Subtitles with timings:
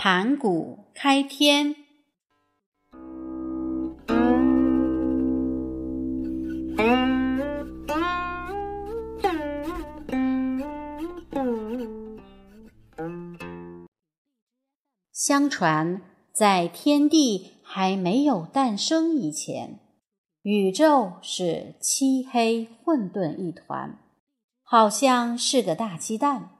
[0.00, 1.74] 盘古开天。
[15.12, 16.00] 相传，
[16.32, 19.80] 在天地还没有诞生以前，
[20.42, 23.98] 宇宙是漆黑混沌一团，
[24.62, 26.50] 好像是个大鸡蛋。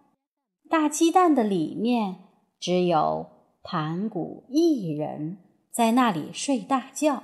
[0.68, 2.24] 大鸡蛋的里面
[2.60, 3.26] 只有
[3.62, 5.38] 盘古一人
[5.70, 7.22] 在那里睡大觉，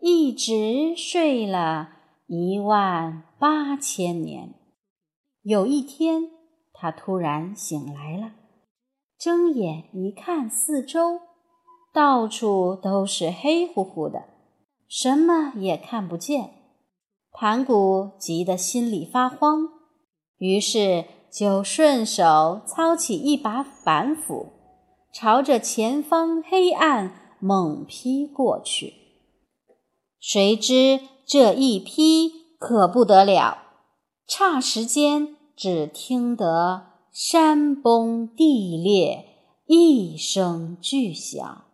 [0.00, 1.90] 一直睡了
[2.26, 4.54] 一万八千年。
[5.42, 6.30] 有一天，
[6.72, 8.32] 他突然醒来了。
[9.18, 11.20] 睁眼一看，四周
[11.92, 14.24] 到处都是黑乎乎的，
[14.88, 16.50] 什么也看不见。
[17.32, 19.68] 盘古急得心里发慌，
[20.38, 24.52] 于是就顺手操起一把板斧，
[25.12, 28.94] 朝着前方黑暗猛劈过去。
[30.20, 33.58] 谁知这一劈可不得了，
[34.28, 36.86] 霎时间只听得。
[37.10, 39.24] 山崩地裂，
[39.66, 41.64] 一声巨响，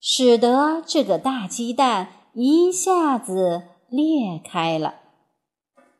[0.00, 4.96] 使得这个大鸡蛋一下子裂开了。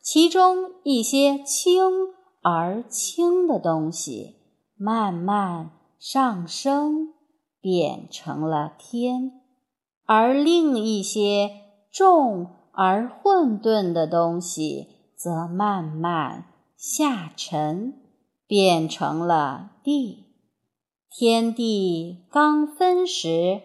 [0.03, 2.13] 其中一些轻
[2.49, 4.37] 而轻的东西
[4.77, 7.13] 慢慢上升，
[7.61, 9.33] 变成了天；
[10.05, 11.51] 而另一些
[11.91, 16.45] 重而混沌的东西则慢慢
[16.77, 17.95] 下沉。
[18.47, 20.27] 变成了地，
[21.11, 23.61] 天地刚分时，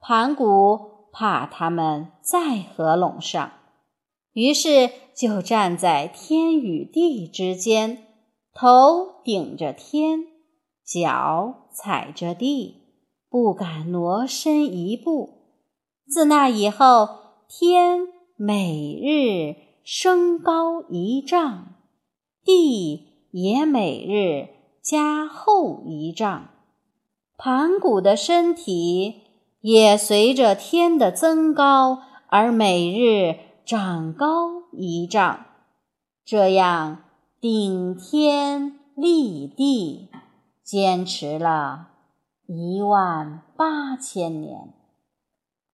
[0.00, 3.52] 盘古怕他们再合拢上，
[4.32, 7.98] 于是就站在天与地之间，
[8.54, 10.20] 头顶着天，
[10.86, 12.82] 脚踩着地，
[13.28, 15.28] 不敢挪身一步。
[16.08, 17.08] 自那以后，
[17.48, 18.06] 天
[18.36, 21.74] 每日升高一丈，
[22.44, 23.10] 地。
[23.34, 24.48] 也每日
[24.80, 26.50] 加厚一丈，
[27.36, 29.22] 盘古的身体
[29.60, 35.46] 也随着天的增高而每日长高一丈，
[36.24, 37.02] 这样
[37.44, 40.08] 顶天立地，
[40.62, 41.88] 坚持了
[42.46, 44.72] 一万八千年，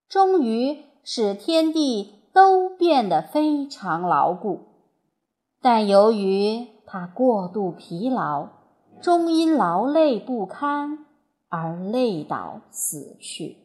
[0.09, 4.63] 终于使天地都变得非常牢固。
[5.63, 8.49] 但由于他过度疲劳，
[9.01, 11.07] 终因劳累不堪
[11.49, 13.59] 而累倒死去。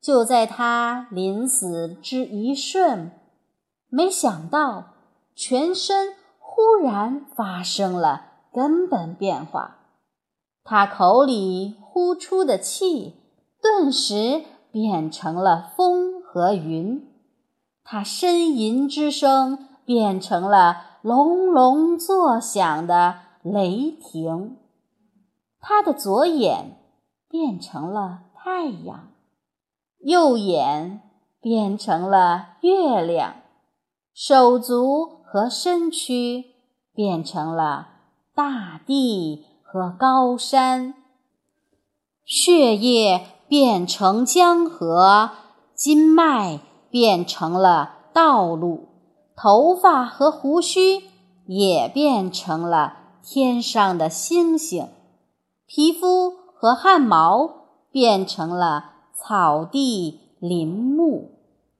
[0.00, 3.12] 就在他临死之一瞬，
[3.88, 4.94] 没想到
[5.36, 6.14] 全身
[6.54, 9.78] 忽然发生了根本变化，
[10.62, 13.14] 他口里呼出的气
[13.62, 17.08] 顿时变成了风和云，
[17.82, 20.92] 他呻吟之声变成了。
[21.02, 24.56] 隆隆作响的雷霆，
[25.58, 26.76] 他的左眼
[27.28, 29.08] 变成了太阳，
[29.98, 31.00] 右眼
[31.40, 33.41] 变成了月亮，
[34.14, 36.44] 手足和身躯
[36.94, 37.88] 变成了
[38.34, 40.94] 大地和高山，
[42.24, 45.30] 血液变成江河，
[45.74, 48.88] 筋脉变成了道路。
[49.34, 51.02] 头发和胡须
[51.46, 54.88] 也变成了天上的星星，
[55.66, 57.48] 皮肤和汗毛
[57.90, 61.30] 变成了草地林木，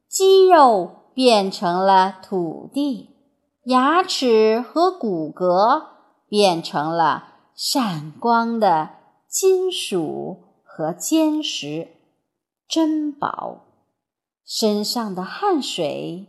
[0.09, 3.11] 肌肉变成了土地，
[3.65, 5.85] 牙齿和骨骼
[6.29, 8.91] 变成了闪光的
[9.29, 11.89] 金属和坚石
[12.69, 13.65] 珍宝，
[14.45, 16.29] 身上的汗水。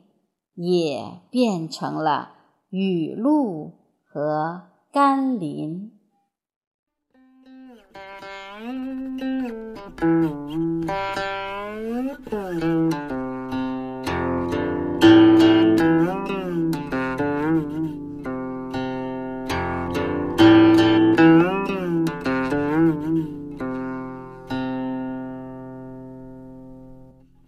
[0.56, 2.34] 也变成了
[2.70, 3.72] 雨露
[4.06, 5.94] 和甘霖。